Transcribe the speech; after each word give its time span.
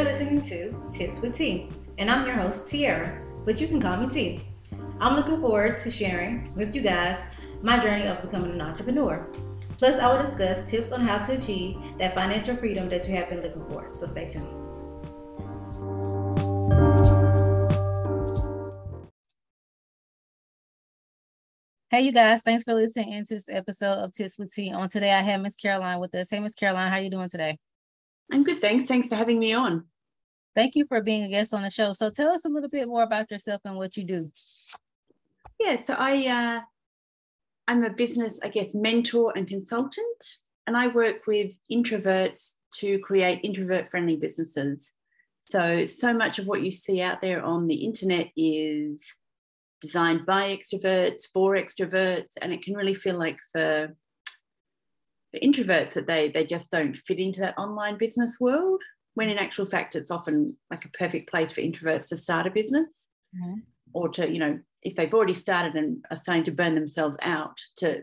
You're 0.00 0.08
listening 0.08 0.40
to 0.40 0.74
Tips 0.90 1.20
with 1.20 1.36
T, 1.36 1.68
and 1.98 2.10
I'm 2.10 2.26
your 2.26 2.34
host, 2.34 2.70
Tiara, 2.70 3.20
but 3.44 3.60
you 3.60 3.68
can 3.68 3.78
call 3.78 3.98
me 3.98 4.08
T. 4.08 4.40
I'm 4.98 5.14
looking 5.14 5.38
forward 5.42 5.76
to 5.76 5.90
sharing 5.90 6.54
with 6.54 6.74
you 6.74 6.80
guys 6.80 7.22
my 7.60 7.78
journey 7.78 8.06
of 8.06 8.22
becoming 8.22 8.52
an 8.52 8.62
entrepreneur. 8.62 9.28
Plus, 9.76 9.96
I 9.96 10.10
will 10.10 10.24
discuss 10.24 10.70
tips 10.70 10.92
on 10.92 11.02
how 11.02 11.18
to 11.18 11.34
achieve 11.34 11.76
that 11.98 12.14
financial 12.14 12.56
freedom 12.56 12.88
that 12.88 13.06
you 13.06 13.14
have 13.14 13.28
been 13.28 13.42
looking 13.42 13.62
for. 13.68 13.92
So 13.92 14.06
stay 14.06 14.26
tuned. 14.26 14.46
Hey, 21.90 22.00
you 22.00 22.12
guys! 22.12 22.40
Thanks 22.40 22.64
for 22.64 22.72
listening 22.72 23.22
to 23.26 23.34
this 23.34 23.50
episode 23.50 23.98
of 23.98 24.14
Tips 24.14 24.38
with 24.38 24.50
T. 24.54 24.72
On 24.72 24.88
today, 24.88 25.12
I 25.12 25.20
have 25.20 25.42
Miss 25.42 25.56
Caroline 25.56 26.00
with 26.00 26.14
us. 26.14 26.30
Hey, 26.30 26.40
Miss 26.40 26.54
Caroline, 26.54 26.90
how 26.90 26.96
you 26.96 27.10
doing 27.10 27.28
today? 27.28 27.58
I'm 28.32 28.44
good, 28.44 28.60
thanks. 28.60 28.86
Thanks 28.86 29.08
for 29.08 29.16
having 29.16 29.38
me 29.38 29.52
on. 29.52 29.84
Thank 30.54 30.74
you 30.74 30.84
for 30.86 31.00
being 31.00 31.24
a 31.24 31.28
guest 31.28 31.54
on 31.54 31.62
the 31.62 31.70
show. 31.70 31.92
So, 31.92 32.10
tell 32.10 32.30
us 32.30 32.44
a 32.44 32.48
little 32.48 32.68
bit 32.68 32.88
more 32.88 33.02
about 33.02 33.30
yourself 33.30 33.60
and 33.64 33.76
what 33.76 33.96
you 33.96 34.04
do. 34.04 34.30
Yeah, 35.58 35.82
so 35.82 35.94
I 35.98 36.26
uh, 36.26 36.60
I'm 37.68 37.84
a 37.84 37.90
business, 37.90 38.40
I 38.42 38.48
guess, 38.48 38.74
mentor 38.74 39.32
and 39.36 39.46
consultant, 39.46 40.38
and 40.66 40.76
I 40.76 40.88
work 40.88 41.26
with 41.26 41.56
introverts 41.70 42.54
to 42.74 42.98
create 43.00 43.40
introvert-friendly 43.42 44.16
businesses. 44.16 44.92
So, 45.42 45.84
so 45.86 46.12
much 46.12 46.38
of 46.38 46.46
what 46.46 46.62
you 46.62 46.70
see 46.70 47.00
out 47.00 47.22
there 47.22 47.42
on 47.42 47.66
the 47.66 47.84
internet 47.84 48.28
is 48.36 49.04
designed 49.80 50.26
by 50.26 50.56
extroverts 50.56 51.26
for 51.32 51.54
extroverts 51.54 52.34
and 52.40 52.52
it 52.52 52.62
can 52.62 52.74
really 52.74 52.94
feel 52.94 53.18
like 53.18 53.38
for, 53.52 53.96
for 55.30 55.40
introverts 55.40 55.92
that 55.92 56.06
they 56.06 56.28
they 56.28 56.44
just 56.44 56.70
don't 56.70 56.96
fit 56.96 57.18
into 57.18 57.40
that 57.40 57.58
online 57.58 57.96
business 57.96 58.38
world 58.40 58.82
when 59.14 59.28
in 59.28 59.38
actual 59.38 59.66
fact 59.66 59.94
it's 59.94 60.10
often 60.10 60.56
like 60.70 60.84
a 60.84 60.90
perfect 60.90 61.30
place 61.30 61.52
for 61.52 61.60
introverts 61.60 62.08
to 62.08 62.16
start 62.16 62.46
a 62.46 62.50
business 62.50 63.06
mm-hmm. 63.36 63.60
or 63.92 64.08
to 64.08 64.30
you 64.30 64.38
know 64.38 64.58
if 64.82 64.96
they've 64.96 65.14
already 65.14 65.34
started 65.34 65.74
and 65.74 66.04
are 66.10 66.16
starting 66.16 66.44
to 66.44 66.52
burn 66.52 66.74
themselves 66.74 67.18
out 67.22 67.58
to 67.76 68.02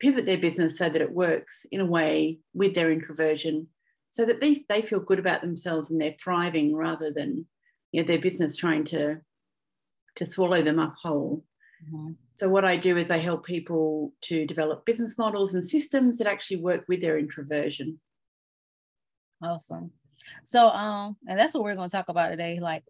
pivot 0.00 0.24
their 0.24 0.38
business 0.38 0.78
so 0.78 0.88
that 0.88 1.02
it 1.02 1.12
works 1.12 1.66
in 1.70 1.80
a 1.80 1.86
way 1.86 2.38
with 2.54 2.74
their 2.74 2.90
introversion 2.90 3.66
so 4.12 4.24
that 4.24 4.40
they, 4.40 4.64
they 4.68 4.82
feel 4.82 5.00
good 5.00 5.18
about 5.18 5.40
themselves 5.40 5.90
and 5.90 6.00
they're 6.00 6.14
thriving 6.20 6.74
rather 6.74 7.12
than 7.12 7.46
you 7.92 8.00
know 8.00 8.06
their 8.06 8.18
business 8.18 8.56
trying 8.56 8.84
to 8.84 9.20
to 10.16 10.24
swallow 10.24 10.62
them 10.62 10.78
up 10.78 10.94
whole. 11.00 11.44
Mm-hmm. 11.84 12.12
So, 12.34 12.48
what 12.48 12.64
I 12.64 12.76
do 12.76 12.96
is 12.96 13.10
I 13.10 13.18
help 13.18 13.44
people 13.44 14.12
to 14.22 14.46
develop 14.46 14.84
business 14.84 15.18
models 15.18 15.54
and 15.54 15.64
systems 15.64 16.18
that 16.18 16.26
actually 16.26 16.58
work 16.58 16.84
with 16.88 17.00
their 17.00 17.18
introversion. 17.18 18.00
Awesome. 19.42 19.92
So, 20.44 20.68
um, 20.68 21.16
and 21.26 21.38
that's 21.38 21.54
what 21.54 21.64
we're 21.64 21.74
going 21.74 21.88
to 21.88 21.96
talk 21.96 22.08
about 22.08 22.28
today, 22.28 22.60
like 22.60 22.84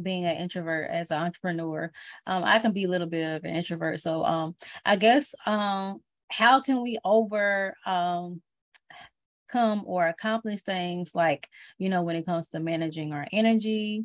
being 0.00 0.24
an 0.24 0.36
introvert 0.36 0.90
as 0.90 1.10
an 1.10 1.18
entrepreneur. 1.18 1.90
Um, 2.26 2.44
I 2.44 2.58
can 2.58 2.72
be 2.72 2.84
a 2.84 2.88
little 2.88 3.06
bit 3.06 3.36
of 3.36 3.44
an 3.44 3.54
introvert. 3.54 4.00
So, 4.00 4.24
um, 4.24 4.54
I 4.84 4.96
guess, 4.96 5.34
um, 5.46 6.00
how 6.30 6.60
can 6.60 6.82
we 6.82 6.98
over, 7.04 7.74
um, 7.86 8.42
come 9.48 9.82
or 9.86 10.08
accomplish 10.08 10.62
things 10.62 11.14
like, 11.14 11.48
you 11.78 11.88
know, 11.88 12.02
when 12.02 12.16
it 12.16 12.26
comes 12.26 12.48
to 12.48 12.60
managing 12.60 13.12
our 13.12 13.26
energy, 13.32 14.04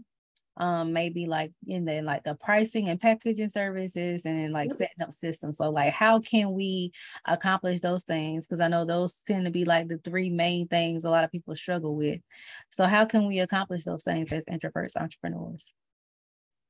um 0.59 0.93
maybe 0.93 1.25
like 1.25 1.51
in 1.67 1.85
the 1.85 2.01
like 2.01 2.23
the 2.23 2.35
pricing 2.35 2.89
and 2.89 2.99
packaging 2.99 3.49
services 3.49 4.25
and 4.25 4.39
then 4.39 4.51
like 4.51 4.71
setting 4.71 5.01
up 5.01 5.13
systems. 5.13 5.57
So 5.57 5.69
like 5.69 5.93
how 5.93 6.19
can 6.19 6.53
we 6.53 6.91
accomplish 7.25 7.79
those 7.79 8.03
things? 8.03 8.45
Because 8.45 8.59
i 8.59 8.67
know 8.67 8.85
those 8.85 9.21
tend 9.25 9.45
to 9.45 9.51
be 9.51 9.65
like 9.65 9.87
the 9.87 9.97
three 9.97 10.29
main 10.29 10.67
things 10.67 11.05
a 11.05 11.09
lot 11.09 11.23
of 11.23 11.31
people 11.31 11.55
struggle 11.55 11.95
with. 11.95 12.21
So 12.69 12.85
how 12.85 13.05
can 13.05 13.27
we 13.27 13.39
accomplish 13.39 13.83
those 13.83 14.03
things 14.03 14.31
as 14.31 14.45
introverts 14.45 14.97
entrepreneurs? 14.97 15.73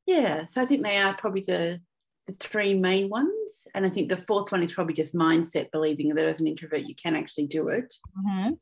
Yeah 0.05 0.45
so 0.45 0.61
i 0.61 0.65
think 0.65 0.83
they 0.85 0.97
are 0.97 1.13
probably 1.15 1.41
the 1.41 1.81
the 2.27 2.33
three 2.33 2.73
main 2.73 3.09
ones 3.09 3.67
and 3.73 3.85
i 3.85 3.89
think 3.89 4.09
the 4.09 4.17
fourth 4.17 4.51
one 4.51 4.63
is 4.63 4.73
probably 4.73 4.93
just 4.93 5.15
mindset 5.15 5.71
believing 5.71 6.13
that 6.13 6.25
as 6.25 6.39
an 6.39 6.47
introvert 6.47 6.87
you 6.87 6.95
can 6.95 7.15
actually 7.15 7.47
do 7.47 7.67
it. 7.69 7.93
Mm-hmm. 8.17 8.53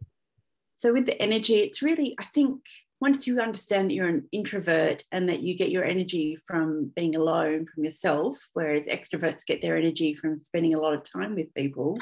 so 0.77 0.93
with 0.93 1.05
the 1.05 1.21
energy 1.21 1.55
it's 1.55 1.81
really 1.81 2.15
i 2.19 2.23
think 2.23 2.61
once 2.99 3.27
you 3.27 3.39
understand 3.39 3.89
that 3.89 3.93
you're 3.93 4.07
an 4.07 4.27
introvert 4.31 5.03
and 5.11 5.29
that 5.29 5.41
you 5.41 5.55
get 5.55 5.71
your 5.71 5.85
energy 5.85 6.35
from 6.35 6.91
being 6.95 7.15
alone 7.15 7.67
from 7.73 7.83
yourself, 7.83 8.37
whereas 8.53 8.87
extroverts 8.87 9.45
get 9.45 9.61
their 9.61 9.77
energy 9.77 10.13
from 10.13 10.37
spending 10.37 10.73
a 10.73 10.79
lot 10.79 10.93
of 10.93 11.03
time 11.03 11.35
with 11.35 11.53
people, 11.53 11.97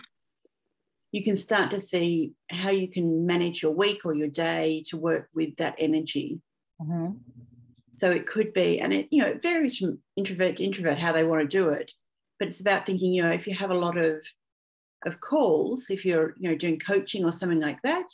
you 1.11 1.22
can 1.23 1.35
start 1.35 1.72
to 1.72 1.79
see 1.79 2.33
how 2.50 2.69
you 2.69 2.88
can 2.88 3.25
manage 3.25 3.61
your 3.61 3.73
week 3.73 4.06
or 4.06 4.13
your 4.13 4.28
day 4.29 4.83
to 4.88 4.97
work 4.97 5.29
with 5.33 5.56
that 5.56 5.75
energy. 5.79 6.39
Mm-hmm. 6.81 7.17
So 7.97 8.12
it 8.12 8.25
could 8.25 8.53
be, 8.53 8.79
and 8.79 8.94
it 8.94 9.07
you 9.12 9.22
know 9.22 9.29
it 9.29 9.41
varies 9.41 9.77
from 9.77 10.00
introvert 10.17 10.57
to 10.57 10.63
introvert 10.63 10.97
how 10.97 11.13
they 11.13 11.23
want 11.23 11.41
to 11.41 11.57
do 11.57 11.69
it, 11.69 11.91
but 12.39 12.50
it's 12.50 12.59
about 12.59 12.85
thinking 12.85 13.13
you 13.13 13.23
know 13.23 13.29
if 13.29 13.47
you 13.47 13.56
have 13.56 13.72
a 13.72 13.77
lot 13.77 13.97
of 13.97 14.25
of 15.06 15.22
calls, 15.22 15.89
if 15.89 16.03
you're 16.06 16.35
you 16.38 16.50
know 16.50 16.56
doing 16.57 16.79
coaching 16.79 17.23
or 17.23 17.31
something 17.31 17.62
like 17.62 17.81
that, 17.83 18.07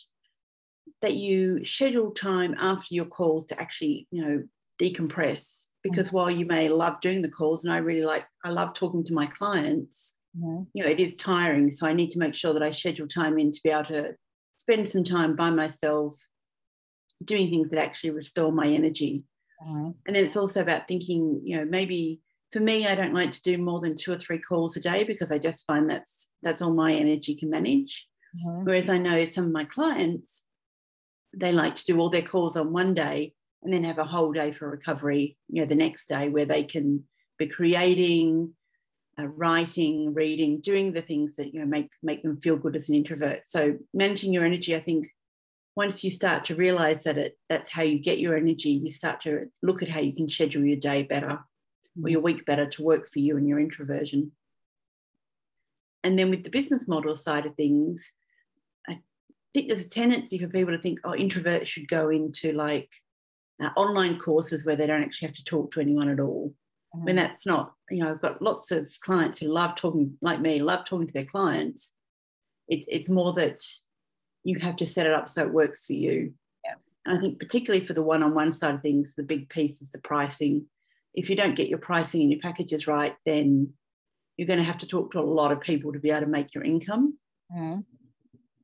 that 1.01 1.16
you 1.16 1.66
schedule 1.66 2.12
time 2.12 2.56
after 2.57 2.94
your 2.94 3.06
calls 3.06 3.47
to 3.47 3.59
actually, 3.59 4.07
you 4.12 4.23
know, 4.23 4.44
decompress. 4.81 5.67
Because 5.84 6.07
mm-hmm. 6.07 6.17
while 6.17 6.31
you 6.31 6.45
may 6.45 6.69
love 6.69 7.00
doing 7.01 7.22
the 7.22 7.29
calls, 7.29 7.66
and 7.66 7.73
I 7.73 7.78
really 7.78 8.06
like, 8.06 8.25
I 8.45 8.50
love 8.50 8.73
talking 8.73 9.03
to 9.06 9.13
my 9.13 9.25
clients, 9.25 10.16
mm-hmm. 10.38 10.63
you 10.73 10.84
know, 10.84 10.89
it 10.89 11.00
is 11.00 11.16
tiring. 11.16 11.72
So 11.72 11.88
I 11.88 11.94
need 11.94 12.12
to 12.12 12.19
make 12.19 12.35
sure 12.35 12.53
that 12.53 12.63
I 12.63 12.72
schedule 12.72 13.07
time 13.07 13.39
in 13.39 13.51
to 13.51 13.62
be 13.63 13.72
able 13.72 13.85
to 13.85 14.16
spend 14.57 14.88
some 14.88 15.03
time 15.03 15.35
by 15.35 15.50
myself 15.50 16.16
doing 17.23 17.50
things 17.50 17.69
that 17.69 17.79
actually 17.79 18.12
restore 18.12 18.51
my 18.51 18.68
energy. 18.68 19.23
Mm-hmm. 19.66 19.91
And 20.06 20.16
then 20.16 20.25
it's 20.25 20.38
also 20.38 20.62
about 20.62 20.88
thinking, 20.88 21.41
you 21.44 21.57
know, 21.57 21.66
maybe 21.66 22.19
for 22.51 22.59
me, 22.59 22.85
I 22.85 22.95
don't 22.95 23.13
like 23.13 23.31
to 23.31 23.41
do 23.41 23.57
more 23.57 23.79
than 23.79 23.95
two 23.95 24.12
or 24.12 24.16
three 24.16 24.39
calls 24.39 24.75
a 24.75 24.81
day 24.81 25.03
because 25.03 25.31
I 25.31 25.38
just 25.38 25.66
find 25.66 25.89
that's 25.89 26.29
that's 26.44 26.62
all 26.62 26.73
my 26.73 26.94
energy 26.94 27.35
can 27.35 27.50
manage. 27.50 28.07
Mm-hmm. 28.38 28.66
Whereas 28.66 28.89
I 28.89 28.97
know 28.97 29.23
some 29.25 29.45
of 29.45 29.51
my 29.51 29.66
clients, 29.66 30.44
they 31.34 31.52
like 31.52 31.75
to 31.75 31.86
do 31.86 32.00
all 32.00 32.09
their 32.09 32.22
calls 32.22 32.58
on 32.58 32.74
one 32.74 32.94
day 32.94 33.34
and 33.64 33.74
then 33.74 33.84
have 33.84 34.00
a 34.00 34.03
whole 34.03 34.31
day 34.31 34.52
for 34.52 34.69
recovery, 34.69 35.38
you 35.50 35.62
know, 35.62 35.68
the 35.68 35.75
next 35.75 36.08
day 36.08 36.30
where 36.30 36.46
they 36.46 36.64
can 36.64 37.03
be 37.38 37.47
creating, 37.47 38.53
uh, 39.19 39.28
writing, 39.28 40.14
reading, 40.14 40.59
doing 40.59 40.94
the 40.94 41.02
things 41.02 41.36
that 41.36 41.53
you 41.53 41.59
know 41.59 41.66
make 41.66 41.90
make 42.02 42.24
them 42.24 42.40
feel 42.40 42.56
good 42.56 42.75
as 42.75 42.90
an 42.90 42.96
introvert. 42.96 43.42
So 43.47 43.78
managing 43.94 44.34
your 44.34 44.46
energy, 44.46 44.75
I 44.75 44.80
think, 44.80 45.08
once 45.75 46.03
you 46.03 46.09
start 46.09 46.46
to 46.46 46.56
realize 46.56 47.03
that 47.03 47.18
it 47.18 47.38
that's 47.50 47.72
how 47.72 47.84
you 47.84 48.00
get 48.00 48.19
your 48.19 48.36
energy, 48.36 48.72
you 48.72 48.90
start 48.90 49.22
to 49.22 49.48
look 49.62 49.81
at 49.81 49.90
how 49.90 50.00
you 50.00 50.13
can 50.13 50.30
schedule 50.30 50.66
your 50.66 50.78
day 50.78 51.03
better 51.03 51.40
or 52.02 52.09
your 52.09 52.22
week 52.22 52.46
better 52.46 52.66
to 52.66 52.84
work 52.84 53.08
for 53.08 53.19
you 53.19 53.38
and 53.38 53.48
your 53.48 53.59
introversion. 53.59 54.31
And 56.03 56.18
then 56.18 56.30
with 56.30 56.44
the 56.44 56.50
business 56.50 56.88
model 56.88 57.16
side 57.16 57.46
of 57.46 57.56
things, 57.56 58.12
think 59.53 59.69
there's 59.69 59.85
a 59.85 59.89
tendency 59.89 60.39
for 60.39 60.47
people 60.47 60.75
to 60.75 60.81
think, 60.81 61.00
oh, 61.03 61.12
introverts 61.12 61.67
should 61.67 61.88
go 61.88 62.09
into 62.09 62.53
like 62.53 62.89
uh, 63.62 63.69
online 63.75 64.17
courses 64.17 64.66
where 64.66 64.75
they 64.75 64.88
don't 64.88 65.03
actually 65.03 65.28
have 65.28 65.35
to 65.35 65.44
talk 65.44 65.72
to 65.72 65.81
anyone 65.81 66.09
at 66.09 66.19
all. 66.19 66.53
Mm-hmm. 66.95 67.06
When 67.06 67.16
that's 67.16 67.45
not, 67.45 67.73
you 67.89 68.03
know, 68.03 68.09
I've 68.09 68.22
got 68.22 68.41
lots 68.41 68.72
of 68.72 68.89
clients 69.01 69.39
who 69.39 69.47
love 69.47 69.75
talking, 69.75 70.17
like 70.22 70.41
me, 70.41 70.62
love 70.62 70.85
talking 70.85 71.07
to 71.07 71.13
their 71.13 71.25
clients. 71.25 71.94
It, 72.67 72.85
it's 72.88 73.09
more 73.09 73.34
that 73.34 73.62
you 74.44 74.57
have 74.59 74.75
to 74.78 74.85
set 74.85 75.06
it 75.06 75.13
up 75.13 75.29
so 75.29 75.44
it 75.44 75.53
works 75.53 75.85
for 75.85 75.94
you. 75.94 76.33
Yeah. 76.66 76.73
And 77.06 77.18
I 77.18 77.22
think, 77.22 77.39
particularly 77.39 77.85
for 77.85 77.94
the 77.94 78.03
one 78.03 78.23
on 78.23 78.33
one 78.33 78.51
side 78.51 78.75
of 78.75 78.81
things, 78.81 79.13
the 79.16 79.23
big 79.23 79.50
piece 79.50 79.81
is 79.81 79.89
the 79.91 80.00
pricing. 80.00 80.66
If 81.13 81.29
you 81.29 81.35
don't 81.35 81.56
get 81.56 81.68
your 81.68 81.79
pricing 81.79 82.22
and 82.22 82.31
your 82.31 82.41
packages 82.41 82.88
right, 82.88 83.16
then 83.25 83.73
you're 84.38 84.47
going 84.47 84.59
to 84.59 84.66
have 84.66 84.78
to 84.79 84.88
talk 84.88 85.12
to 85.12 85.19
a 85.19 85.22
lot 85.22 85.51
of 85.51 85.62
people 85.62 85.94
to 85.94 86.00
be 86.00 86.09
able 86.09 86.22
to 86.22 86.28
make 86.28 86.56
your 86.56 86.63
income. 86.63 87.18
Mm-hmm. 87.56 87.81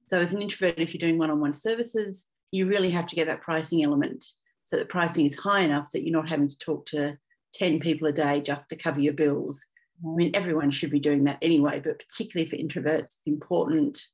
So, 0.08 0.20
as 0.20 0.34
an 0.34 0.42
introvert, 0.42 0.80
if 0.80 0.94
you're 0.94 1.00
doing 1.00 1.18
one 1.18 1.32
on 1.32 1.40
one 1.40 1.54
services, 1.54 2.26
you 2.52 2.66
really 2.66 2.90
have 2.92 3.08
to 3.08 3.16
get 3.16 3.28
that 3.28 3.42
pricing 3.42 3.84
element 3.84 4.26
so 4.66 4.78
that 4.78 4.90
pricing 4.90 5.26
is 5.26 5.38
high 5.38 5.62
enough 5.62 5.92
that 5.92 6.04
you're 6.04 6.18
not 6.18 6.30
having 6.30 6.48
to 6.48 6.58
talk 6.58 6.86
to 6.88 7.18
10 7.54 7.80
people 7.80 8.08
a 8.08 8.12
day 8.12 8.42
just 8.42 8.70
to 8.70 8.76
cover 8.76 9.00
your 9.00 9.14
bills. 9.14 9.66
I 10.06 10.16
mean, 10.16 10.32
everyone 10.34 10.72
should 10.72 10.92
be 10.92 11.00
doing 11.00 11.24
that 11.24 11.40
anyway, 11.42 11.82
but 11.84 12.00
particularly 12.00 12.50
for 12.50 12.58
introverts, 12.58 13.06
it's 13.06 13.18
important 13.26 14.06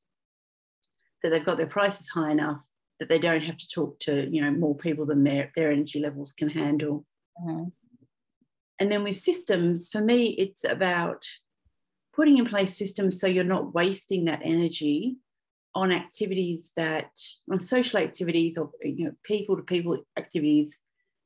that 1.22 1.30
they've 1.30 1.44
got 1.44 1.58
their 1.58 1.68
prices 1.68 2.10
high 2.10 2.32
enough 2.32 2.64
that 3.00 3.10
they 3.10 3.20
don't 3.20 3.44
have 3.44 3.58
to 3.58 3.68
talk 3.68 4.00
to 4.00 4.30
you 4.32 4.42
know 4.42 4.52
more 4.52 4.76
people 4.76 5.06
than 5.06 5.24
their, 5.24 5.52
their 5.56 5.72
energy 5.72 6.00
levels 6.00 6.32
can 6.32 6.50
handle. 6.50 7.06
Mm-hmm. 7.42 7.66
And 8.80 8.92
then 8.92 9.04
with 9.04 9.16
systems, 9.16 9.90
for 9.90 10.02
me, 10.02 10.30
it's 10.38 10.64
about 10.64 11.26
putting 12.16 12.38
in 12.38 12.46
place 12.46 12.78
systems 12.78 13.20
so 13.20 13.28
you're 13.28 13.44
not 13.44 13.74
wasting 13.74 14.26
that 14.26 14.42
energy 14.44 15.18
on 15.76 15.92
activities 15.92 16.72
that 16.78 17.12
on 17.52 17.60
social 17.60 18.00
activities 18.00 18.58
or 18.58 18.72
you 18.82 19.06
know 19.06 19.12
people 19.24 19.56
to 19.56 19.64
people 19.64 19.98
activities 20.18 20.78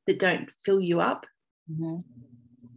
that 0.06 0.18
don't 0.18 0.50
fill 0.64 0.80
you 0.80 1.00
up 1.00 1.26
mm-hmm. 1.70 1.96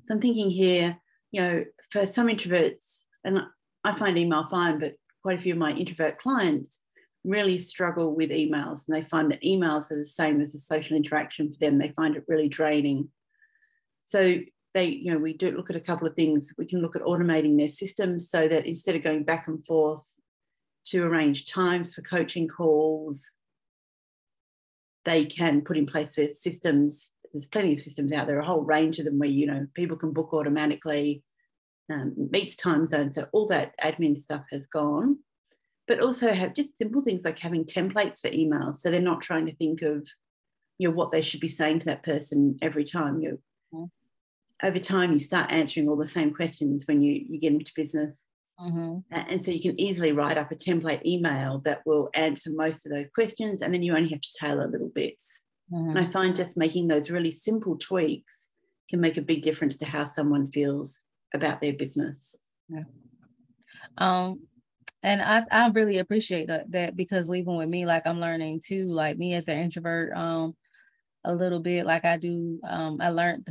so 0.06 0.14
i'm 0.14 0.22
thinking 0.22 0.50
here 0.50 0.98
you 1.32 1.42
know 1.42 1.64
for 1.90 2.06
some 2.06 2.28
introverts 2.28 3.02
and 3.24 3.42
i 3.84 3.92
find 3.92 4.18
email 4.18 4.48
fine 4.48 4.80
but 4.80 4.96
quite 5.24 5.38
a 5.38 5.42
few 5.42 5.54
of 5.54 5.60
my 5.60 5.72
introvert 5.72 6.18
clients 6.18 6.82
really 7.24 7.58
struggle 7.58 8.16
with 8.16 8.32
emails 8.32 8.88
and 8.88 8.96
they 8.96 9.02
find 9.02 9.32
that 9.32 9.44
emails 9.44 9.92
are 9.92 9.98
the 9.98 10.06
same 10.06 10.42
as 10.42 10.56
a 10.56 10.60
social 10.60 10.98
interaction 10.98 11.52
for 11.52 11.60
them. 11.60 11.78
They 11.78 11.90
find 11.90 12.16
it 12.16 12.26
really 12.28 12.50
draining. 12.50 13.10
So 14.06 14.40
they, 14.74 14.86
you 14.86 15.12
know, 15.12 15.20
we 15.20 15.34
do 15.34 15.52
look 15.52 15.70
at 15.70 15.76
a 15.76 15.82
couple 15.82 16.08
of 16.08 16.16
things. 16.16 16.54
We 16.58 16.66
can 16.66 16.82
look 16.82 16.96
at 16.96 17.04
automating 17.04 17.60
their 17.60 17.70
systems 17.70 18.30
so 18.30 18.48
that 18.48 18.66
instead 18.66 18.96
of 18.96 19.04
going 19.04 19.24
back 19.24 19.48
and 19.48 19.64
forth 19.66 20.08
to 20.86 21.04
arrange 21.04 21.46
times 21.46 21.94
for 21.94 22.02
coaching 22.02 22.48
calls, 22.48 23.32
they 25.06 25.26
can 25.26 25.62
put 25.62 25.78
in 25.78 25.86
place 25.86 26.16
their 26.16 26.32
systems. 26.32 27.12
There's 27.34 27.48
plenty 27.48 27.74
of 27.74 27.80
systems 27.80 28.12
out 28.12 28.28
there, 28.28 28.40
a 28.40 28.46
whole 28.46 28.64
range 28.64 29.00
of 29.00 29.06
them 29.06 29.20
where, 29.20 29.30
you 29.30 29.48
know, 29.48 29.68
people 29.74 29.98
can 29.98 30.12
book 30.12 30.34
automatically, 30.34 31.24
um, 31.92 32.14
meets 32.32 32.56
time 32.56 32.86
zones. 32.86 33.16
So 33.16 33.28
all 33.32 33.48
that 33.48 33.74
admin 33.84 34.18
stuff 34.18 34.44
has 34.52 34.68
gone 34.68 35.20
but 35.92 36.00
also 36.00 36.34
have 36.34 36.54
just 36.54 36.78
simple 36.78 37.02
things 37.02 37.26
like 37.26 37.38
having 37.38 37.66
templates 37.66 38.22
for 38.22 38.30
emails. 38.30 38.78
So 38.78 38.90
they're 38.90 39.02
not 39.02 39.20
trying 39.20 39.46
to 39.48 39.56
think 39.56 39.82
of, 39.82 40.08
you 40.78 40.88
know, 40.88 40.94
what 40.94 41.12
they 41.12 41.22
should 41.22 41.42
be 41.42 41.50
saying 41.50 41.80
to 41.80 41.86
that 41.88 42.04
person 42.04 42.58
every 42.62 42.86
time. 42.86 43.20
You 43.20 43.40
mm-hmm. 43.74 44.66
over 44.66 44.80
time 44.80 45.12
you 45.12 45.20
start 45.20 45.52
answering 45.52 45.90
all 45.90 45.98
the 45.98 46.08
same 46.08 46.34
questions 46.34 46.86
when 46.88 47.02
you 47.02 47.26
you 47.30 47.40
get 47.42 47.52
into 47.52 47.74
business. 47.76 48.16
Mm-hmm. 48.62 49.00
And 49.12 49.44
so 49.44 49.52
you 49.52 49.62
can 49.62 49.80
easily 49.80 50.12
write 50.12 50.38
up 50.38 50.52
a 50.52 50.56
template 50.56 51.04
email 51.06 51.60
that 51.66 51.82
will 51.86 52.10
answer 52.14 52.52
most 52.54 52.86
of 52.86 52.92
those 52.92 53.08
questions, 53.16 53.62
and 53.62 53.74
then 53.74 53.82
you 53.82 53.96
only 53.96 54.10
have 54.10 54.22
to 54.22 54.38
tailor 54.40 54.68
little 54.68 54.92
bits. 54.94 55.42
Mm-hmm. 55.74 55.90
And 55.90 56.00
I 56.00 56.06
find 56.06 56.36
just 56.36 56.58
making 56.58 56.88
those 56.88 57.10
really 57.10 57.32
simple 57.32 57.78
tweaks 57.78 58.50
can 58.90 59.00
make 59.00 59.18
a 59.18 59.22
big 59.22 59.42
difference 59.42 59.78
to 59.78 59.86
how 59.86 60.04
someone 60.04 60.52
feels 60.52 61.00
about 61.34 61.62
their 61.62 61.74
business. 61.74 62.36
Yeah. 62.70 62.84
Um, 63.98 64.42
and 65.02 65.22
I, 65.22 65.44
I 65.50 65.70
really 65.70 65.98
appreciate 65.98 66.48
that, 66.48 66.72
that 66.72 66.96
because 66.96 67.30
even 67.30 67.56
with 67.56 67.70
me, 67.70 67.86
like 67.86 68.04
I'm 68.06 68.20
learning 68.20 68.62
too, 68.66 68.92
like 68.92 69.18
me 69.18 69.34
as 69.34 69.48
an 69.48 69.58
introvert, 69.58 70.16
um, 70.16 70.56
a 71.24 71.34
little 71.34 71.62
bit, 71.62 71.86
like 71.86 72.06
I 72.06 72.18
do, 72.18 72.60
um, 72.68 73.00
I 73.02 73.10
learned 73.10 73.48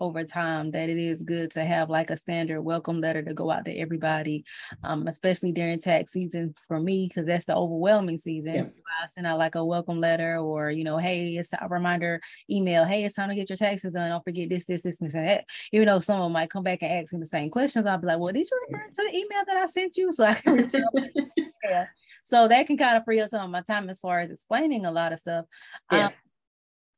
over 0.00 0.24
time 0.24 0.70
that 0.70 0.88
it 0.88 0.98
is 0.98 1.22
good 1.22 1.50
to 1.52 1.64
have 1.64 1.90
like 1.90 2.10
a 2.10 2.16
standard 2.16 2.62
welcome 2.62 3.00
letter 3.00 3.22
to 3.22 3.34
go 3.34 3.50
out 3.50 3.64
to 3.66 3.76
everybody, 3.76 4.44
um, 4.82 5.06
especially 5.06 5.52
during 5.52 5.78
tax 5.78 6.12
season 6.12 6.54
for 6.66 6.80
me, 6.80 7.06
because 7.08 7.26
that's 7.26 7.44
the 7.44 7.54
overwhelming 7.54 8.18
season. 8.18 8.54
Yeah. 8.54 8.62
So 8.62 8.72
I 9.02 9.06
send 9.08 9.26
out 9.26 9.38
like 9.38 9.54
a 9.54 9.64
welcome 9.64 10.00
letter 10.00 10.38
or, 10.38 10.70
you 10.70 10.84
know, 10.84 10.98
hey, 10.98 11.36
it's 11.36 11.52
a 11.52 11.68
reminder 11.68 12.20
email, 12.50 12.84
hey, 12.84 13.04
it's 13.04 13.14
time 13.14 13.28
to 13.28 13.34
get 13.34 13.50
your 13.50 13.56
taxes 13.56 13.92
done. 13.92 14.10
Don't 14.10 14.24
forget 14.24 14.48
this, 14.48 14.64
this, 14.64 14.82
this, 14.82 15.00
and 15.00 15.10
that. 15.10 15.44
Even 15.72 15.86
though 15.86 16.00
someone 16.00 16.32
might 16.32 16.50
come 16.50 16.64
back 16.64 16.82
and 16.82 16.92
ask 16.92 17.12
me 17.12 17.20
the 17.20 17.26
same 17.26 17.50
questions, 17.50 17.86
I'll 17.86 17.98
be 17.98 18.06
like, 18.06 18.18
well, 18.18 18.32
did 18.32 18.48
you 18.50 18.60
refer 18.68 18.86
to 18.86 19.08
the 19.10 19.16
email 19.16 19.44
that 19.46 19.56
I 19.56 19.66
sent 19.66 19.96
you? 19.96 20.10
So 20.20 20.26
I 20.26 20.34
can 20.34 20.70
yeah. 21.64 21.86
So 22.24 22.46
that 22.48 22.66
can 22.66 22.76
kind 22.76 22.96
of 22.96 23.04
free 23.04 23.20
up 23.20 23.30
some 23.30 23.44
of 23.44 23.50
my 23.50 23.62
time 23.62 23.88
as 23.88 24.00
far 24.00 24.20
as 24.20 24.30
explaining 24.30 24.84
a 24.84 24.92
lot 24.92 25.12
of 25.12 25.18
stuff. 25.18 25.46
Yeah. 25.90 26.06
Um, 26.06 26.12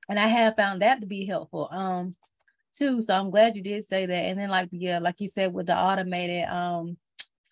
and 0.08 0.18
I 0.18 0.28
have 0.28 0.56
found 0.56 0.82
that 0.82 1.00
to 1.00 1.06
be 1.06 1.24
helpful. 1.24 1.68
Um, 1.70 2.12
too. 2.72 3.00
So 3.00 3.14
I'm 3.14 3.30
glad 3.30 3.56
you 3.56 3.62
did 3.62 3.86
say 3.86 4.06
that. 4.06 4.24
And 4.24 4.38
then 4.38 4.50
like 4.50 4.68
yeah, 4.72 4.98
like 4.98 5.16
you 5.18 5.28
said 5.28 5.52
with 5.52 5.66
the 5.66 5.76
automated 5.76 6.48
um 6.48 6.96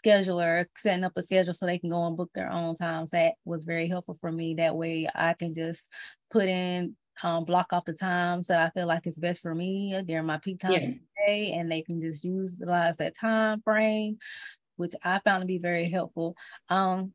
scheduler, 0.04 0.66
setting 0.76 1.04
up 1.04 1.12
a 1.16 1.22
schedule 1.22 1.54
so 1.54 1.66
they 1.66 1.78
can 1.78 1.90
go 1.90 2.06
and 2.06 2.16
book 2.16 2.30
their 2.34 2.50
own 2.50 2.74
times. 2.74 3.10
That 3.10 3.34
was 3.44 3.64
very 3.64 3.88
helpful 3.88 4.14
for 4.14 4.32
me. 4.32 4.54
That 4.54 4.76
way 4.76 5.08
I 5.14 5.34
can 5.34 5.54
just 5.54 5.88
put 6.30 6.48
in 6.48 6.96
um, 7.22 7.44
block 7.44 7.72
off 7.72 7.84
the 7.84 7.92
times 7.92 8.46
that 8.46 8.60
I 8.60 8.70
feel 8.70 8.86
like 8.86 9.06
is 9.06 9.18
best 9.18 9.42
for 9.42 9.54
me 9.54 10.00
during 10.06 10.26
my 10.26 10.38
peak 10.38 10.60
times 10.60 10.76
yeah. 10.76 10.80
of 10.80 10.94
the 10.94 11.00
day, 11.26 11.52
and 11.52 11.70
they 11.70 11.82
can 11.82 12.00
just 12.00 12.24
utilize 12.24 12.98
that 12.98 13.16
time 13.18 13.60
frame, 13.62 14.18
which 14.76 14.94
I 15.04 15.20
found 15.20 15.42
to 15.42 15.46
be 15.46 15.58
very 15.58 15.90
helpful. 15.90 16.34
Um, 16.68 17.12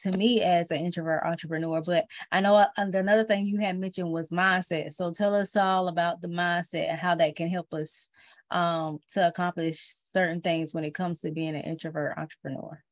to 0.00 0.16
me 0.16 0.42
as 0.42 0.70
an 0.70 0.78
introvert 0.78 1.24
entrepreneur. 1.24 1.82
But 1.82 2.06
I 2.32 2.40
know 2.40 2.56
uh, 2.56 2.68
another 2.76 3.24
thing 3.24 3.46
you 3.46 3.58
had 3.58 3.78
mentioned 3.78 4.10
was 4.10 4.30
mindset. 4.30 4.92
So 4.92 5.12
tell 5.12 5.34
us 5.34 5.56
all 5.56 5.88
about 5.88 6.20
the 6.20 6.28
mindset 6.28 6.88
and 6.88 6.98
how 6.98 7.14
that 7.16 7.36
can 7.36 7.48
help 7.48 7.72
us 7.72 8.08
um, 8.50 9.00
to 9.12 9.28
accomplish 9.28 9.80
certain 10.12 10.40
things 10.40 10.72
when 10.72 10.84
it 10.84 10.94
comes 10.94 11.20
to 11.20 11.30
being 11.30 11.54
an 11.54 11.62
introvert 11.62 12.16
entrepreneur. 12.16 12.82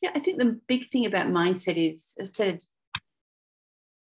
Yeah, 0.00 0.10
I 0.14 0.18
think 0.20 0.38
the 0.38 0.58
big 0.66 0.88
thing 0.88 1.06
about 1.06 1.26
mindset 1.26 1.76
is, 1.76 2.14
I 2.18 2.24
said, 2.24 2.62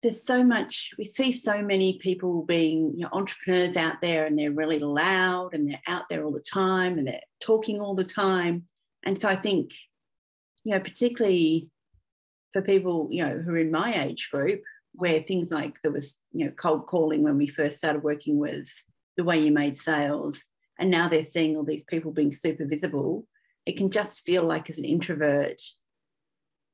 there's 0.02 0.26
so 0.26 0.44
much, 0.44 0.92
we 0.98 1.04
see 1.04 1.32
so 1.32 1.62
many 1.62 1.98
people 1.98 2.42
being 2.42 2.92
you 2.94 3.02
know, 3.02 3.08
entrepreneurs 3.12 3.76
out 3.76 4.02
there 4.02 4.26
and 4.26 4.38
they're 4.38 4.52
really 4.52 4.78
loud 4.78 5.54
and 5.54 5.70
they're 5.70 5.80
out 5.88 6.04
there 6.10 6.24
all 6.24 6.32
the 6.32 6.40
time 6.40 6.98
and 6.98 7.06
they're 7.06 7.20
talking 7.40 7.80
all 7.80 7.94
the 7.94 8.04
time. 8.04 8.64
And 9.04 9.20
so 9.20 9.28
I 9.28 9.36
think 9.36 9.72
you 10.64 10.74
know, 10.74 10.80
particularly 10.80 11.70
for 12.52 12.62
people, 12.62 13.08
you 13.10 13.22
know, 13.22 13.38
who 13.38 13.52
are 13.52 13.58
in 13.58 13.70
my 13.70 13.92
age 14.04 14.30
group, 14.30 14.62
where 14.92 15.20
things 15.20 15.50
like 15.50 15.76
there 15.82 15.92
was, 15.92 16.16
you 16.32 16.46
know, 16.46 16.52
cold 16.52 16.86
calling 16.86 17.22
when 17.22 17.36
we 17.36 17.46
first 17.46 17.78
started 17.78 18.02
working 18.02 18.38
was 18.38 18.82
the 19.16 19.24
way 19.24 19.38
you 19.38 19.52
made 19.52 19.76
sales. 19.76 20.44
And 20.78 20.90
now 20.90 21.08
they're 21.08 21.22
seeing 21.22 21.56
all 21.56 21.64
these 21.64 21.84
people 21.84 22.12
being 22.12 22.32
super 22.32 22.66
visible. 22.66 23.26
It 23.66 23.76
can 23.76 23.90
just 23.90 24.24
feel 24.24 24.44
like 24.44 24.70
as 24.70 24.78
an 24.78 24.84
introvert 24.84 25.60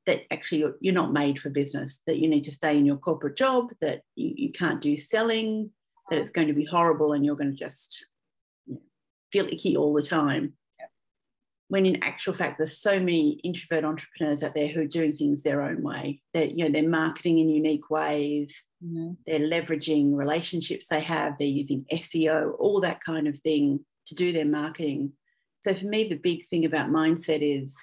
that 0.07 0.21
actually 0.31 0.59
you're, 0.59 0.75
you're 0.79 0.93
not 0.93 1.13
made 1.13 1.39
for 1.39 1.49
business, 1.49 2.01
that 2.07 2.19
you 2.19 2.27
need 2.27 2.43
to 2.45 2.51
stay 2.51 2.77
in 2.77 2.85
your 2.85 2.97
corporate 2.97 3.37
job, 3.37 3.69
that 3.81 4.01
you, 4.15 4.33
you 4.35 4.51
can't 4.51 4.81
do 4.81 4.97
selling, 4.97 5.71
that 6.09 6.19
it's 6.19 6.31
going 6.31 6.47
to 6.47 6.53
be 6.53 6.65
horrible 6.65 7.13
and 7.13 7.25
you're 7.25 7.35
going 7.35 7.51
to 7.51 7.57
just 7.57 8.05
you 8.65 8.75
know, 8.75 8.81
feel 9.31 9.45
icky 9.45 9.77
all 9.77 9.93
the 9.93 10.01
time 10.01 10.53
when 11.71 11.85
in 11.85 12.03
actual 12.03 12.33
fact 12.33 12.57
there's 12.57 12.79
so 12.79 12.99
many 12.99 13.39
introvert 13.45 13.85
entrepreneurs 13.85 14.43
out 14.43 14.53
there 14.53 14.67
who 14.67 14.81
are 14.81 14.85
doing 14.85 15.13
things 15.13 15.41
their 15.41 15.61
own 15.61 15.81
way. 15.81 16.21
They're 16.33 16.47
you 16.47 16.65
know 16.65 16.69
they're 16.69 16.87
marketing 16.87 17.39
in 17.39 17.47
unique 17.47 17.89
ways. 17.89 18.61
Mm-hmm. 18.83 19.11
they're 19.25 19.47
leveraging 19.47 20.17
relationships 20.17 20.87
they 20.87 20.99
have. 20.99 21.37
They're 21.37 21.47
using 21.47 21.85
SEO 21.93 22.55
all 22.59 22.81
that 22.81 22.99
kind 22.99 23.25
of 23.25 23.39
thing 23.39 23.85
to 24.07 24.15
do 24.15 24.33
their 24.33 24.45
marketing. 24.45 25.13
So 25.63 25.73
for 25.73 25.85
me 25.85 26.09
the 26.09 26.15
big 26.15 26.45
thing 26.47 26.65
about 26.65 26.89
mindset 26.89 27.39
is 27.41 27.77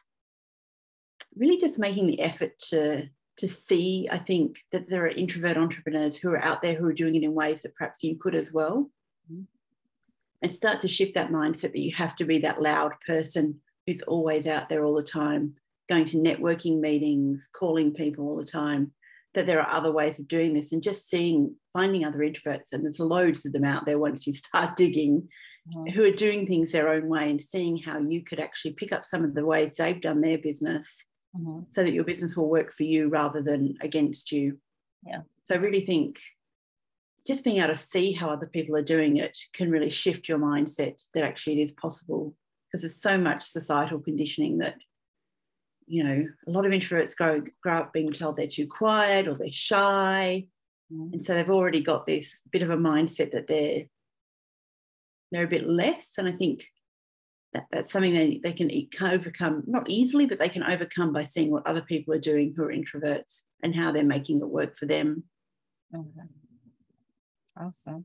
really 1.34 1.56
just 1.56 1.78
making 1.78 2.08
the 2.08 2.20
effort 2.20 2.58
to 2.58 3.08
to 3.36 3.46
see 3.46 4.08
i 4.10 4.18
think 4.18 4.64
that 4.72 4.90
there 4.90 5.04
are 5.04 5.20
introvert 5.22 5.56
entrepreneurs 5.56 6.16
who 6.16 6.28
are 6.28 6.42
out 6.42 6.60
there 6.60 6.74
who 6.74 6.88
are 6.88 7.00
doing 7.02 7.14
it 7.14 7.22
in 7.22 7.32
ways 7.34 7.62
that 7.62 7.74
perhaps 7.76 8.02
you 8.02 8.16
could 8.16 8.34
as 8.34 8.52
well. 8.52 8.90
Mm-hmm. 9.30 9.42
and 10.42 10.52
start 10.52 10.80
to 10.80 10.88
shift 10.88 11.14
that 11.14 11.30
mindset 11.30 11.72
that 11.72 11.80
you 11.80 11.94
have 11.94 12.16
to 12.16 12.24
be 12.24 12.38
that 12.40 12.60
loud 12.60 12.94
person 13.06 13.60
who's 13.88 14.02
always 14.02 14.46
out 14.46 14.68
there 14.68 14.84
all 14.84 14.94
the 14.94 15.02
time, 15.02 15.54
going 15.88 16.04
to 16.04 16.18
networking 16.18 16.78
meetings, 16.78 17.48
calling 17.54 17.90
people 17.90 18.28
all 18.28 18.36
the 18.36 18.44
time, 18.44 18.92
that 19.32 19.46
there 19.46 19.62
are 19.62 19.74
other 19.74 19.90
ways 19.90 20.18
of 20.18 20.28
doing 20.28 20.52
this 20.52 20.72
and 20.72 20.82
just 20.82 21.08
seeing, 21.08 21.54
finding 21.72 22.04
other 22.04 22.18
introverts, 22.18 22.72
and 22.72 22.84
there's 22.84 23.00
loads 23.00 23.46
of 23.46 23.54
them 23.54 23.64
out 23.64 23.86
there 23.86 23.98
once 23.98 24.26
you 24.26 24.32
start 24.34 24.76
digging, 24.76 25.26
mm-hmm. 25.74 25.90
who 25.94 26.04
are 26.04 26.10
doing 26.10 26.46
things 26.46 26.70
their 26.70 26.90
own 26.90 27.08
way 27.08 27.30
and 27.30 27.40
seeing 27.40 27.78
how 27.78 27.98
you 27.98 28.22
could 28.22 28.40
actually 28.40 28.74
pick 28.74 28.92
up 28.92 29.06
some 29.06 29.24
of 29.24 29.34
the 29.34 29.46
ways 29.46 29.78
they've 29.78 30.02
done 30.02 30.20
their 30.20 30.36
business 30.36 31.02
mm-hmm. 31.34 31.60
so 31.70 31.82
that 31.82 31.94
your 31.94 32.04
business 32.04 32.36
will 32.36 32.50
work 32.50 32.74
for 32.74 32.82
you 32.82 33.08
rather 33.08 33.40
than 33.40 33.74
against 33.80 34.32
you. 34.32 34.58
Yeah. 35.06 35.22
So 35.44 35.54
I 35.54 35.58
really 35.58 35.86
think 35.86 36.20
just 37.26 37.42
being 37.42 37.56
able 37.56 37.68
to 37.68 37.76
see 37.76 38.12
how 38.12 38.28
other 38.28 38.48
people 38.48 38.76
are 38.76 38.82
doing 38.82 39.16
it 39.16 39.38
can 39.54 39.70
really 39.70 39.88
shift 39.88 40.28
your 40.28 40.38
mindset 40.38 41.02
that 41.14 41.24
actually 41.24 41.58
it 41.58 41.62
is 41.62 41.72
possible 41.72 42.34
because 42.70 42.82
there's 42.82 43.00
so 43.00 43.18
much 43.18 43.42
societal 43.42 44.00
conditioning 44.00 44.58
that 44.58 44.76
you 45.86 46.04
know 46.04 46.26
a 46.46 46.50
lot 46.50 46.66
of 46.66 46.72
introverts 46.72 47.16
grow, 47.16 47.42
grow 47.62 47.78
up 47.78 47.92
being 47.92 48.10
told 48.10 48.36
they're 48.36 48.46
too 48.46 48.66
quiet 48.66 49.26
or 49.26 49.34
they're 49.34 49.48
shy. 49.50 50.46
Mm. 50.92 51.12
and 51.12 51.24
so 51.24 51.34
they've 51.34 51.50
already 51.50 51.82
got 51.82 52.06
this 52.06 52.40
bit 52.50 52.62
of 52.62 52.70
a 52.70 52.76
mindset 52.76 53.32
that 53.32 53.46
they're 53.46 53.84
they're 55.30 55.44
a 55.44 55.48
bit 55.48 55.66
less. 55.66 56.16
And 56.18 56.28
i 56.28 56.32
think 56.32 56.66
that, 57.54 57.66
that's 57.70 57.90
something 57.90 58.14
they, 58.14 58.40
they 58.42 58.52
can, 58.52 58.70
can 58.90 59.14
overcome 59.14 59.64
not 59.66 59.88
easily 59.88 60.26
but 60.26 60.38
they 60.38 60.50
can 60.50 60.62
overcome 60.62 61.12
by 61.12 61.24
seeing 61.24 61.50
what 61.50 61.66
other 61.66 61.82
people 61.82 62.12
are 62.14 62.18
doing 62.18 62.52
who 62.54 62.64
are 62.64 62.72
introverts 62.72 63.42
and 63.62 63.74
how 63.74 63.90
they're 63.90 64.04
making 64.04 64.38
it 64.40 64.48
work 64.48 64.76
for 64.76 64.86
them. 64.86 65.24
Okay. 65.94 66.28
Awesome 67.58 68.04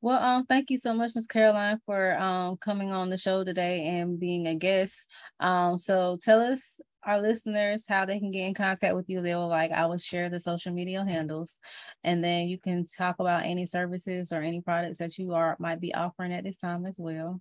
well, 0.00 0.22
um, 0.22 0.46
thank 0.46 0.70
you 0.70 0.78
so 0.78 0.94
much, 0.94 1.12
Ms. 1.14 1.26
Caroline, 1.26 1.80
for 1.84 2.18
um, 2.18 2.56
coming 2.56 2.92
on 2.92 3.10
the 3.10 3.18
show 3.18 3.44
today 3.44 3.86
and 3.86 4.18
being 4.18 4.46
a 4.46 4.54
guest. 4.54 5.06
Um, 5.40 5.78
so 5.78 6.18
tell 6.22 6.40
us, 6.40 6.80
our 7.02 7.20
listeners, 7.20 7.86
how 7.88 8.04
they 8.04 8.18
can 8.18 8.30
get 8.30 8.46
in 8.46 8.54
contact 8.54 8.94
with 8.94 9.08
you. 9.08 9.22
They 9.22 9.34
will 9.34 9.48
like, 9.48 9.72
I 9.72 9.86
will 9.86 9.98
share 9.98 10.28
the 10.28 10.40
social 10.40 10.72
media 10.72 11.04
handles, 11.04 11.58
and 12.04 12.22
then 12.22 12.48
you 12.48 12.58
can 12.58 12.84
talk 12.84 13.16
about 13.18 13.44
any 13.44 13.66
services 13.66 14.32
or 14.32 14.42
any 14.42 14.60
products 14.60 14.98
that 14.98 15.16
you 15.18 15.32
are 15.32 15.56
might 15.58 15.80
be 15.80 15.94
offering 15.94 16.32
at 16.32 16.44
this 16.44 16.56
time 16.56 16.86
as 16.86 16.96
well. 16.98 17.40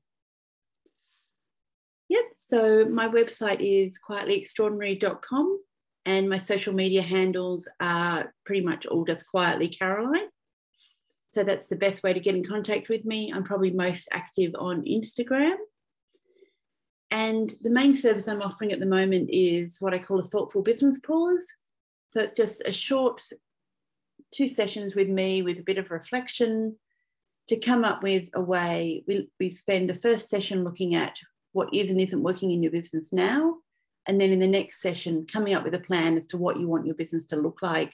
Yep. 2.10 2.24
So 2.32 2.86
my 2.86 3.08
website 3.08 3.60
is 3.60 4.00
quietlyextraordinary.com 4.00 5.60
and 6.06 6.28
my 6.28 6.38
social 6.38 6.74
media 6.74 7.04
handles 7.04 7.70
are 7.80 8.34
pretty 8.46 8.66
much 8.66 8.88
all 8.88 9.06
just 9.06 9.28
quietly 9.28 9.68
Caroline. 9.68 10.30
So 11.32 11.44
that's 11.44 11.68
the 11.68 11.76
best 11.76 12.04
way 12.04 12.14
to 12.14 12.20
get 12.20 12.36
in 12.36 12.44
contact 12.44 12.90
with 12.90 13.06
me. 13.06 13.32
I'm 13.32 13.44
probably 13.44 13.72
most 13.72 14.10
active 14.12 14.54
on 14.58 14.84
Instagram. 14.84 15.56
And 17.12 17.52
the 17.62 17.72
main 17.72 17.94
service 17.94 18.28
I'm 18.28 18.42
offering 18.42 18.72
at 18.72 18.80
the 18.80 18.86
moment 18.86 19.30
is 19.32 19.78
what 19.80 19.94
I 19.94 20.00
call 20.00 20.20
a 20.20 20.24
thoughtful 20.24 20.62
business 20.62 21.00
pause. 21.00 21.46
So 22.12 22.20
it's 22.20 22.34
just 22.34 22.68
a 22.68 22.74
short 22.74 23.22
two 24.32 24.48
sessions 24.48 24.96
with 24.96 25.10
me 25.10 25.42
with 25.42 25.60
a 25.60 25.64
bit 25.64 25.78
of 25.78 25.92
reflection 25.92 26.76
to 27.48 27.60
come 27.60 27.84
up 27.84 28.04
with 28.04 28.30
a 28.36 28.42
way. 28.42 29.04
We, 29.08 29.30
we 29.40 29.50
spend 29.50 29.90
the 29.90 29.96
first 29.96 30.30
session 30.30 30.64
looking 30.64 30.94
at 30.94 31.18
what 31.52 31.74
is 31.74 31.90
and 31.90 32.00
isn't 32.00 32.22
working 32.22 32.52
in 32.52 32.62
your 32.62 32.72
business 32.72 33.12
now. 33.12 33.56
And 34.08 34.22
then 34.22 34.32
in 34.32 34.40
the 34.40 34.48
next 34.48 34.82
session, 34.82 35.26
coming 35.32 35.54
up 35.54 35.64
with 35.64 35.76
a 35.76 35.80
plan 35.80 36.16
as 36.18 36.28
to 36.28 36.38
what 36.38 36.60
you 36.60 36.68
want 36.68 36.86
your 36.86 36.96
business 36.96 37.26
to 37.28 37.36
look 37.38 37.62
like 37.62 37.94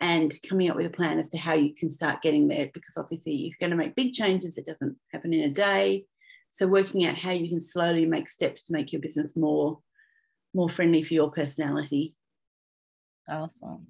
and 0.00 0.34
coming 0.48 0.70
up 0.70 0.76
with 0.76 0.86
a 0.86 0.90
plan 0.90 1.18
as 1.18 1.28
to 1.30 1.38
how 1.38 1.54
you 1.54 1.74
can 1.74 1.90
start 1.90 2.22
getting 2.22 2.48
there. 2.48 2.70
Because 2.72 2.96
obviously, 2.96 3.32
you're 3.32 3.56
going 3.60 3.70
to 3.70 3.76
make 3.76 3.94
big 3.94 4.12
changes, 4.12 4.58
it 4.58 4.66
doesn't 4.66 4.96
happen 5.12 5.32
in 5.32 5.50
a 5.50 5.52
day. 5.52 6.04
So, 6.50 6.66
working 6.66 7.04
out 7.04 7.18
how 7.18 7.32
you 7.32 7.48
can 7.48 7.60
slowly 7.60 8.06
make 8.06 8.28
steps 8.28 8.62
to 8.64 8.72
make 8.72 8.92
your 8.92 9.02
business 9.02 9.36
more, 9.36 9.78
more 10.54 10.68
friendly 10.68 11.02
for 11.02 11.14
your 11.14 11.30
personality. 11.30 12.16
Awesome. 13.28 13.86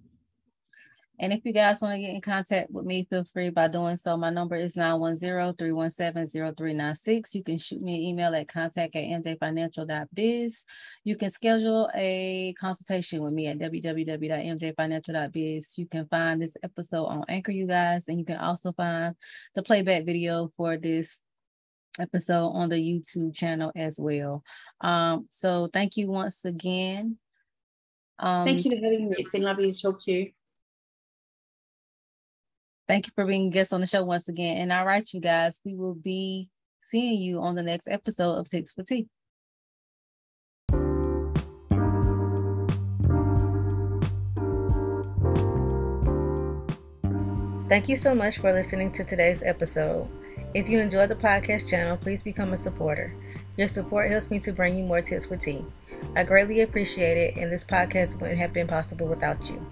And 1.21 1.33
if 1.33 1.45
you 1.45 1.53
guys 1.53 1.81
want 1.81 1.95
to 1.95 2.01
get 2.01 2.13
in 2.13 2.21
contact 2.21 2.73
with 2.73 2.85
me, 2.85 3.07
feel 3.09 3.23
free 3.25 3.51
by 3.51 3.69
doing 3.69 3.97
so. 3.97 4.17
My 4.17 4.31
number 4.31 4.57
is 4.57 4.75
910-317-0396. 4.75 7.35
You 7.35 7.45
can 7.45 7.57
shoot 7.57 7.81
me 7.81 7.95
an 7.95 8.03
email 8.03 8.35
at 8.35 8.49
contact 8.49 8.97
at 8.97 9.05
mjfinancial.biz. 9.05 10.65
You 11.05 11.17
can 11.17 11.31
schedule 11.31 11.89
a 11.95 12.53
consultation 12.59 13.23
with 13.23 13.33
me 13.33 13.47
at 13.47 13.59
www.mjfinancial.biz. 13.59 15.79
You 15.79 15.87
can 15.87 16.07
find 16.07 16.43
this 16.43 16.57
episode 16.65 17.05
on 17.05 17.23
Anchor, 17.29 17.53
you 17.53 17.69
guys, 17.69 18.09
and 18.09 18.19
you 18.19 18.25
can 18.25 18.39
also 18.39 18.73
find 18.73 19.15
the 19.55 19.63
playback 19.63 20.05
video 20.05 20.51
for 20.57 20.77
this 20.77 21.21
episode 22.01 22.49
on 22.49 22.69
the 22.69 22.77
YouTube 22.77 23.35
channel 23.35 23.73
as 23.77 24.01
well. 24.01 24.43
Um, 24.81 25.29
so 25.31 25.69
thank 25.73 25.97
you 25.97 26.09
once 26.09 26.45
again. 26.45 27.19
Um, 28.19 28.47
thank 28.47 28.65
you 28.65 28.73
for 28.73 28.83
having 28.83 29.11
me. 29.11 29.17
It's 29.19 29.31
been 29.31 29.43
lovely 29.43 29.71
to 29.73 29.81
talk 29.81 30.03
to 30.03 30.13
you. 30.13 30.33
Thank 32.87 33.07
you 33.07 33.13
for 33.15 33.25
being 33.25 33.51
guests 33.51 33.73
on 33.73 33.81
the 33.81 33.87
show 33.87 34.05
once 34.05 34.29
again. 34.29 34.59
And 34.59 34.73
all 34.73 34.85
right, 34.85 35.05
you 35.13 35.21
guys, 35.21 35.61
we 35.65 35.75
will 35.75 35.95
be 35.95 36.51
seeing 36.83 37.21
you 37.21 37.41
on 37.41 37.55
the 37.55 37.63
next 37.63 37.89
episode 37.89 38.35
of 38.35 38.49
Tips 38.49 38.73
for 38.73 38.83
T. 38.83 39.09
Thank 47.67 47.89
you 47.89 47.97
so 47.97 48.15
much 48.15 48.39
for 48.39 48.53
listening 48.53 48.93
to 48.93 49.05
today's 49.05 49.43
episode. 49.43 50.07
If 50.53 50.69
you 50.69 50.79
enjoyed 50.79 51.09
the 51.09 51.17
podcast 51.17 51.67
channel, 51.69 51.97
please 51.97 52.23
become 52.23 52.53
a 52.53 52.57
supporter. 52.57 53.15
Your 53.57 53.67
support 53.67 54.11
helps 54.11 54.31
me 54.31 54.39
to 54.41 54.53
bring 54.53 54.77
you 54.77 54.85
more 54.85 55.01
tips 55.01 55.25
for 55.25 55.39
tea. 55.39 55.65
I 56.15 56.25
greatly 56.25 56.61
appreciate 56.61 57.17
it, 57.17 57.37
and 57.37 57.51
this 57.51 57.65
podcast 57.65 58.21
wouldn't 58.21 58.39
have 58.39 58.53
been 58.53 58.67
possible 58.67 59.07
without 59.07 59.49
you. 59.49 59.65